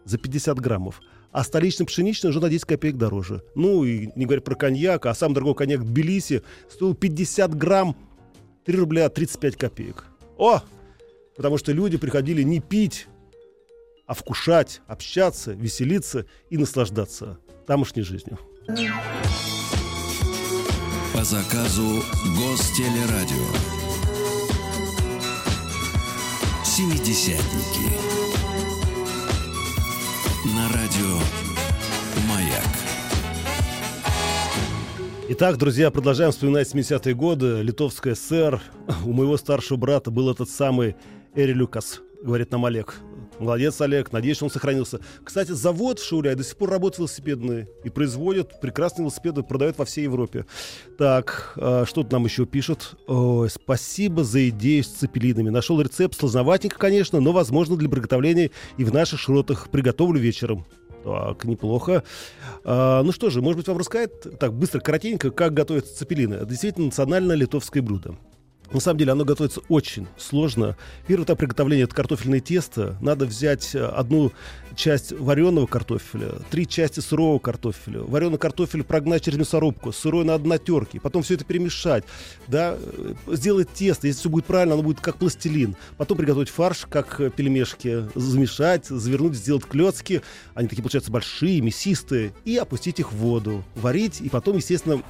за 0.05 0.17
50 0.17 0.59
граммов. 0.59 1.01
А 1.31 1.43
столичная 1.43 1.87
пшеничная 1.87 2.29
уже 2.29 2.39
на 2.39 2.49
10 2.49 2.65
копеек 2.65 2.97
дороже. 2.97 3.41
Ну, 3.55 3.83
и 3.83 4.09
не 4.15 4.25
говоря 4.25 4.41
про 4.41 4.55
коньяк, 4.55 5.07
а 5.07 5.15
сам 5.15 5.33
дорогой 5.33 5.55
коньяк 5.55 5.83
Тбилиси 5.83 6.43
стоил 6.69 6.93
50 6.93 7.55
грамм 7.55 7.95
3 8.65 8.77
рубля 8.77 9.09
35 9.09 9.55
копеек. 9.55 10.05
О! 10.37 10.61
Потому 11.35 11.57
что 11.57 11.71
люди 11.71 11.97
приходили 11.97 12.43
не 12.43 12.59
пить, 12.59 13.07
а 14.05 14.13
вкушать, 14.13 14.81
общаться, 14.87 15.53
веселиться 15.53 16.25
и 16.49 16.57
наслаждаться 16.57 17.39
тамошней 17.65 18.03
жизнью. 18.03 18.37
По 21.13 21.23
заказу 21.23 22.03
Гостелерадио. 22.37 23.47
Семидесятники. 26.63 27.89
На 30.55 30.67
радио 30.69 31.19
«Маяк». 32.27 32.83
Итак, 35.29 35.57
друзья, 35.57 35.89
продолжаем 35.89 36.31
вспоминать 36.31 36.71
70-е 36.73 37.15
годы. 37.15 37.61
Литовская 37.61 38.13
ССР. 38.13 38.61
У 39.05 39.13
моего 39.13 39.37
старшего 39.37 39.77
брата 39.77 40.11
был 40.11 40.29
этот 40.29 40.49
самый 40.49 40.95
Эри 41.35 41.53
Люкас, 41.53 42.01
говорит 42.21 42.51
нам 42.51 42.65
Олег. 42.65 42.95
Молодец, 43.39 43.81
Олег. 43.81 44.11
Надеюсь, 44.11 44.37
что 44.37 44.45
он 44.45 44.51
сохранился. 44.51 44.99
Кстати, 45.23 45.51
завод 45.51 45.99
в 45.99 46.05
Шауляе 46.07 46.35
до 46.35 46.43
сих 46.43 46.55
пор 46.55 46.69
работает 46.69 46.99
велосипедный 46.99 47.67
и 47.83 47.89
производит 47.89 48.61
прекрасные 48.61 49.03
велосипеды, 49.03 49.41
продает 49.41 49.77
во 49.77 49.85
всей 49.85 50.03
Европе. 50.03 50.45
Так, 50.97 51.53
э, 51.55 51.85
что 51.87 52.03
тут 52.03 52.11
нам 52.11 52.25
еще 52.25 52.45
пишут? 52.45 52.95
Ой, 53.07 53.49
спасибо 53.49 54.23
за 54.23 54.49
идею 54.49 54.83
с 54.83 54.87
цепелинами. 54.87 55.49
Нашел 55.49 55.81
рецепт, 55.81 56.17
сложноватенько, 56.17 56.77
конечно, 56.77 57.19
но, 57.19 57.31
возможно, 57.31 57.75
для 57.75 57.89
приготовления 57.89 58.51
и 58.77 58.83
в 58.83 58.93
наших 58.93 59.19
широтах 59.19 59.69
приготовлю 59.69 60.19
вечером. 60.19 60.65
Так, 61.03 61.43
неплохо. 61.43 62.03
А, 62.63 63.03
ну 63.03 63.11
что 63.11 63.29
же, 63.29 63.41
может 63.41 63.57
быть, 63.57 63.67
вам 63.67 63.77
рассказать 63.77 64.11
так 64.39 64.53
быстро, 64.53 64.79
коротенько, 64.79 65.31
как 65.31 65.53
готовятся 65.53 65.97
цепелины. 65.97 66.35
Это 66.35 66.45
действительно 66.45 66.85
национальное 66.85 67.35
литовское 67.35 67.81
блюдо. 67.81 68.15
На 68.73 68.79
самом 68.79 68.97
деле 68.97 69.11
оно 69.11 69.23
готовится 69.23 69.61
очень 69.69 70.07
сложно. 70.17 70.75
Первый 71.05 71.25
этап 71.25 71.37
приготовления 71.37 71.83
это 71.83 71.95
картофельное 71.95 72.39
тесто. 72.39 72.97
Надо 73.01 73.25
взять 73.25 73.75
э, 73.75 73.85
одну 73.85 74.31
часть 74.75 75.11
вареного 75.11 75.67
картофеля, 75.67 76.31
три 76.49 76.67
части 76.67 76.99
сырого 76.99 77.37
картофеля. 77.37 77.99
Вареный 78.01 78.39
картофель 78.39 78.83
прогнать 78.83 79.23
через 79.23 79.37
мясорубку, 79.37 79.91
сырой 79.91 80.25
надо 80.25 80.47
на 80.47 80.57
терке. 80.57 80.99
Потом 80.99 81.21
все 81.21 81.35
это 81.35 81.45
перемешать. 81.45 82.03
Да, 82.47 82.75
э, 82.79 83.13
сделать 83.27 83.69
тесто. 83.73 84.07
Если 84.07 84.21
все 84.21 84.29
будет 84.29 84.45
правильно, 84.45 84.73
оно 84.73 84.81
будет 84.81 85.01
как 85.01 85.17
пластилин. 85.17 85.75
Потом 85.97 86.17
приготовить 86.17 86.49
фарш, 86.49 86.87
как 86.89 87.21
э, 87.21 87.29
пельмешки. 87.29 88.05
Замешать, 88.15 88.87
завернуть, 88.87 89.35
сделать 89.35 89.65
клетки. 89.65 90.23
Они 90.55 90.67
такие 90.67 90.81
получаются 90.81 91.11
большие, 91.11 91.61
мясистые. 91.61 92.33
И 92.43 92.57
опустить 92.57 92.99
их 92.99 93.11
в 93.11 93.17
воду. 93.17 93.63
Варить. 93.75 94.19
И 94.19 94.29
потом, 94.29 94.57
естественно, 94.57 95.03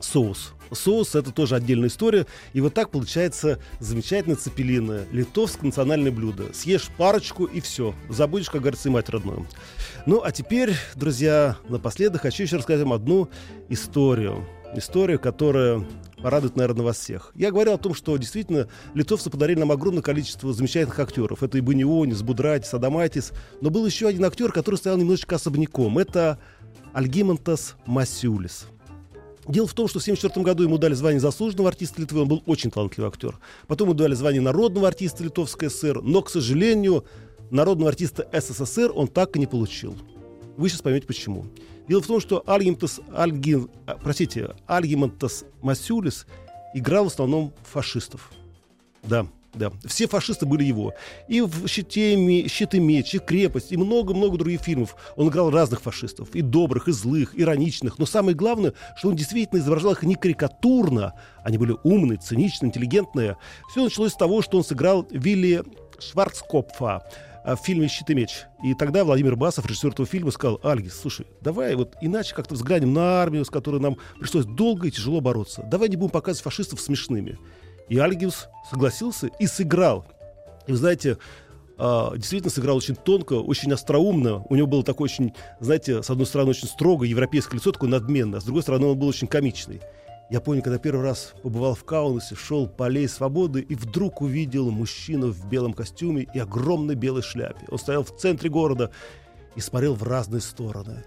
соус. 0.00 0.52
Соус 0.72 1.14
это 1.14 1.32
тоже 1.32 1.56
отдельная 1.56 1.88
история. 1.88 2.26
И 2.52 2.60
вот 2.60 2.74
так 2.74 2.90
получается 2.90 3.58
замечательное 3.78 4.36
цепелиное 4.36 5.06
литовское 5.12 5.64
национальное 5.64 6.12
блюдо. 6.12 6.52
Съешь 6.52 6.88
парочку 6.96 7.44
и 7.44 7.60
все. 7.60 7.94
Забудешь, 8.08 8.50
как 8.50 8.62
говорится, 8.62 8.88
и 8.88 8.92
мать 8.92 9.08
родную. 9.08 9.46
Ну, 10.06 10.22
а 10.22 10.32
теперь, 10.32 10.74
друзья, 10.94 11.56
напоследок 11.68 12.22
хочу 12.22 12.42
еще 12.42 12.56
рассказать 12.56 12.82
вам 12.82 12.92
одну 12.92 13.28
историю. 13.68 14.46
Историю, 14.74 15.18
которая 15.18 15.84
порадует, 16.22 16.54
наверное, 16.56 16.84
вас 16.84 16.98
всех. 16.98 17.32
Я 17.34 17.50
говорил 17.50 17.72
о 17.74 17.78
том, 17.78 17.94
что 17.94 18.16
действительно 18.16 18.68
литовцы 18.94 19.30
подарили 19.30 19.58
нам 19.58 19.72
огромное 19.72 20.02
количество 20.02 20.52
замечательных 20.52 20.98
актеров. 21.00 21.42
Это 21.42 21.58
и 21.58 21.60
Банионис, 21.60 22.22
Будрайтис, 22.22 22.72
Адамайтис. 22.74 23.32
Но 23.60 23.70
был 23.70 23.84
еще 23.84 24.06
один 24.06 24.24
актер, 24.24 24.52
который 24.52 24.76
стоял 24.76 24.96
немножечко 24.96 25.36
особняком. 25.36 25.98
Это 25.98 26.38
Альгимантас 26.92 27.76
Масюлис. 27.86 28.66
Дело 29.50 29.66
в 29.66 29.74
том, 29.74 29.88
что 29.88 29.98
в 29.98 30.02
1974 30.02 30.44
году 30.44 30.62
ему 30.62 30.78
дали 30.78 30.94
звание 30.94 31.18
заслуженного 31.18 31.70
артиста 31.70 32.00
Литвы, 32.00 32.22
он 32.22 32.28
был 32.28 32.42
очень 32.46 32.70
талантливый 32.70 33.08
актер. 33.08 33.40
Потом 33.66 33.88
ему 33.88 33.98
дали 33.98 34.14
звание 34.14 34.40
народного 34.40 34.86
артиста 34.86 35.24
Литовской 35.24 35.68
ССР, 35.68 36.00
но, 36.02 36.22
к 36.22 36.30
сожалению, 36.30 37.04
народного 37.50 37.90
артиста 37.90 38.28
СССР 38.32 38.92
он 38.94 39.08
так 39.08 39.34
и 39.34 39.40
не 39.40 39.46
получил. 39.46 39.96
Вы 40.56 40.68
сейчас 40.68 40.82
поймете 40.82 41.08
почему. 41.08 41.46
Дело 41.88 42.00
в 42.00 42.06
том, 42.06 42.20
что 42.20 42.44
Альгимантас, 42.46 43.00
Альгин, 43.12 43.68
а, 43.86 43.98
простите, 44.00 44.54
Альгимантас 44.68 45.44
Масюлис 45.62 46.26
играл 46.72 47.04
в 47.04 47.08
основном 47.08 47.52
фашистов. 47.64 48.30
Да, 49.02 49.26
да, 49.54 49.72
все 49.84 50.06
фашисты 50.06 50.46
были 50.46 50.64
его. 50.64 50.94
И 51.28 51.40
в 51.40 51.66
«Щите, 51.66 52.46
«Щит 52.48 52.74
и 52.74 52.80
меч», 52.80 53.14
и 53.14 53.18
«Крепость», 53.18 53.72
и 53.72 53.76
много-много 53.76 54.38
других 54.38 54.60
фильмов. 54.60 54.96
Он 55.16 55.28
играл 55.28 55.50
разных 55.50 55.82
фашистов. 55.82 56.34
И 56.34 56.42
добрых, 56.42 56.88
и 56.88 56.92
злых, 56.92 57.38
ироничных. 57.38 57.98
Но 57.98 58.06
самое 58.06 58.36
главное, 58.36 58.74
что 58.96 59.08
он 59.08 59.16
действительно 59.16 59.58
изображал 59.58 59.92
их 59.92 60.02
не 60.04 60.14
карикатурно. 60.14 61.14
Они 61.42 61.58
были 61.58 61.76
умные, 61.82 62.18
циничные, 62.18 62.68
интеллигентные. 62.68 63.36
Все 63.70 63.82
началось 63.82 64.12
с 64.12 64.16
того, 64.16 64.42
что 64.42 64.58
он 64.58 64.64
сыграл 64.64 65.06
Вилли 65.10 65.64
Шварцкопфа 65.98 67.02
в 67.44 67.56
фильме 67.56 67.88
«Щит 67.88 68.10
и 68.10 68.14
меч». 68.14 68.44
И 68.62 68.74
тогда 68.74 69.04
Владимир 69.04 69.34
Басов, 69.34 69.66
режиссер 69.66 69.90
этого 69.90 70.06
фильма, 70.06 70.30
сказал, 70.30 70.60
Альгис, 70.62 71.00
слушай, 71.00 71.26
давай 71.40 71.74
вот 71.74 71.96
иначе 72.00 72.34
как-то 72.34 72.54
взглянем 72.54 72.92
на 72.92 73.22
армию, 73.22 73.44
с 73.44 73.50
которой 73.50 73.80
нам 73.80 73.96
пришлось 74.18 74.44
долго 74.44 74.88
и 74.88 74.90
тяжело 74.90 75.20
бороться. 75.20 75.62
Давай 75.62 75.88
не 75.88 75.96
будем 75.96 76.10
показывать 76.10 76.44
фашистов 76.44 76.80
смешными. 76.80 77.38
И 77.90 77.98
Альгиус 77.98 78.48
согласился 78.70 79.26
и 79.38 79.46
сыграл. 79.46 80.06
И 80.66 80.72
вы 80.72 80.78
знаете, 80.78 81.18
Uh, 81.80 82.14
действительно 82.14 82.50
сыграл 82.50 82.76
очень 82.76 82.94
тонко, 82.94 83.32
очень 83.32 83.72
остроумно. 83.72 84.44
У 84.50 84.54
него 84.54 84.66
было 84.66 84.84
такое 84.84 85.06
очень, 85.06 85.32
знаете, 85.60 86.02
с 86.02 86.10
одной 86.10 86.26
стороны 86.26 86.50
очень 86.50 86.68
строгое 86.68 87.08
европейское 87.08 87.58
лицо, 87.58 87.72
такое 87.72 87.88
надменное, 87.88 88.36
а 88.36 88.42
с 88.42 88.44
другой 88.44 88.60
стороны 88.60 88.84
он 88.84 88.98
был 88.98 89.08
очень 89.08 89.26
комичный. 89.26 89.80
Я 90.28 90.42
помню, 90.42 90.60
когда 90.62 90.78
первый 90.78 91.02
раз 91.02 91.32
побывал 91.42 91.74
в 91.74 91.84
Каунасе, 91.84 92.34
шел 92.34 92.68
по 92.68 92.84
аллее 92.84 93.08
свободы 93.08 93.62
и 93.62 93.74
вдруг 93.74 94.20
увидел 94.20 94.70
мужчину 94.70 95.32
в 95.32 95.48
белом 95.48 95.72
костюме 95.72 96.28
и 96.34 96.38
огромной 96.38 96.96
белой 96.96 97.22
шляпе. 97.22 97.64
Он 97.70 97.78
стоял 97.78 98.04
в 98.04 98.14
центре 98.14 98.50
города 98.50 98.90
и 99.56 99.60
смотрел 99.62 99.94
в 99.94 100.02
разные 100.02 100.42
стороны. 100.42 101.02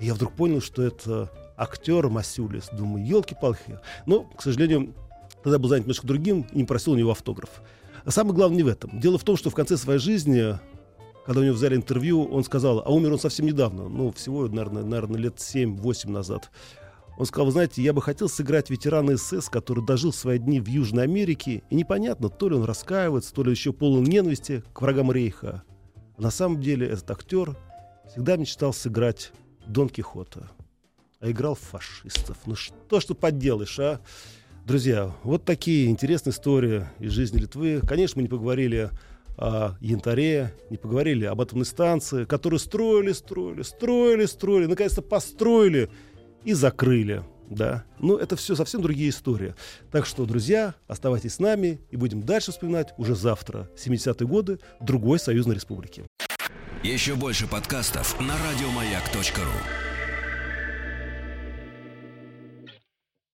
И 0.00 0.06
я 0.06 0.14
вдруг 0.14 0.32
понял, 0.32 0.62
что 0.62 0.82
это 0.82 1.30
актер 1.58 2.08
Масюлис. 2.08 2.70
Думаю, 2.72 3.06
елки-палки. 3.06 3.80
Но, 4.06 4.22
к 4.22 4.40
сожалению, 4.40 4.94
тогда 5.46 5.60
был 5.60 5.68
занят 5.68 5.84
немножко 5.84 6.08
другим 6.08 6.44
и 6.50 6.58
не 6.58 6.64
просил 6.64 6.94
у 6.94 6.96
него 6.96 7.12
автограф. 7.12 7.62
А 8.04 8.10
самое 8.10 8.34
главное 8.34 8.56
не 8.56 8.62
в 8.64 8.66
этом. 8.66 8.98
Дело 8.98 9.16
в 9.16 9.22
том, 9.22 9.36
что 9.36 9.48
в 9.48 9.54
конце 9.54 9.76
своей 9.76 10.00
жизни, 10.00 10.58
когда 11.24 11.40
у 11.40 11.44
него 11.44 11.54
взяли 11.54 11.76
интервью, 11.76 12.24
он 12.24 12.42
сказал, 12.42 12.82
а 12.84 12.90
умер 12.90 13.12
он 13.12 13.20
совсем 13.20 13.46
недавно, 13.46 13.88
ну, 13.88 14.10
всего, 14.10 14.48
наверное, 14.48 14.82
наверное 14.82 15.20
лет 15.20 15.36
7-8 15.36 16.10
назад. 16.10 16.50
Он 17.16 17.26
сказал, 17.26 17.46
вы 17.46 17.52
знаете, 17.52 17.80
я 17.80 17.92
бы 17.92 18.02
хотел 18.02 18.28
сыграть 18.28 18.70
ветерана 18.70 19.16
СС, 19.16 19.48
который 19.48 19.86
дожил 19.86 20.12
свои 20.12 20.40
дни 20.40 20.58
в 20.58 20.66
Южной 20.66 21.04
Америке, 21.04 21.62
и 21.70 21.76
непонятно, 21.76 22.28
то 22.28 22.48
ли 22.48 22.56
он 22.56 22.64
раскаивается, 22.64 23.32
то 23.32 23.44
ли 23.44 23.52
еще 23.52 23.72
полон 23.72 24.02
ненависти 24.02 24.64
к 24.72 24.82
врагам 24.82 25.12
Рейха. 25.12 25.62
На 26.18 26.32
самом 26.32 26.60
деле 26.60 26.88
этот 26.88 27.08
актер 27.12 27.56
всегда 28.10 28.36
мечтал 28.36 28.72
сыграть 28.72 29.30
Дон 29.64 29.90
Кихота, 29.90 30.50
а 31.20 31.30
играл 31.30 31.54
фашистов. 31.54 32.36
Ну 32.46 32.56
что 32.56 32.98
ж 32.98 33.04
ты 33.04 33.14
поделаешь, 33.14 33.78
а? 33.78 34.00
Друзья, 34.66 35.14
вот 35.22 35.44
такие 35.44 35.86
интересные 35.86 36.32
истории 36.32 36.86
из 36.98 37.12
жизни 37.12 37.38
Литвы. 37.38 37.80
Конечно, 37.86 38.18
мы 38.18 38.22
не 38.24 38.28
поговорили 38.28 38.90
о 39.38 39.76
янтаре, 39.80 40.54
не 40.70 40.76
поговорили 40.76 41.24
об 41.24 41.40
атомной 41.40 41.64
станции, 41.64 42.24
которую 42.24 42.58
строили, 42.58 43.12
строили, 43.12 43.62
строили, 43.62 44.26
строили, 44.26 44.66
наконец-то 44.66 45.02
построили 45.02 45.88
и 46.42 46.52
закрыли. 46.52 47.22
Да, 47.48 47.84
но 48.00 48.18
это 48.18 48.34
все 48.34 48.56
совсем 48.56 48.82
другие 48.82 49.10
истории. 49.10 49.54
Так 49.92 50.04
что, 50.04 50.26
друзья, 50.26 50.74
оставайтесь 50.88 51.34
с 51.34 51.38
нами 51.38 51.80
и 51.92 51.96
будем 51.96 52.24
дальше 52.24 52.50
вспоминать 52.50 52.92
уже 52.98 53.14
завтра, 53.14 53.70
70-е 53.76 54.26
годы, 54.26 54.58
другой 54.80 55.20
союзной 55.20 55.54
республики. 55.54 56.02
Еще 56.82 57.14
больше 57.14 57.46
подкастов 57.46 58.20
на 58.20 58.34
радиомаяк.ру 58.36 59.95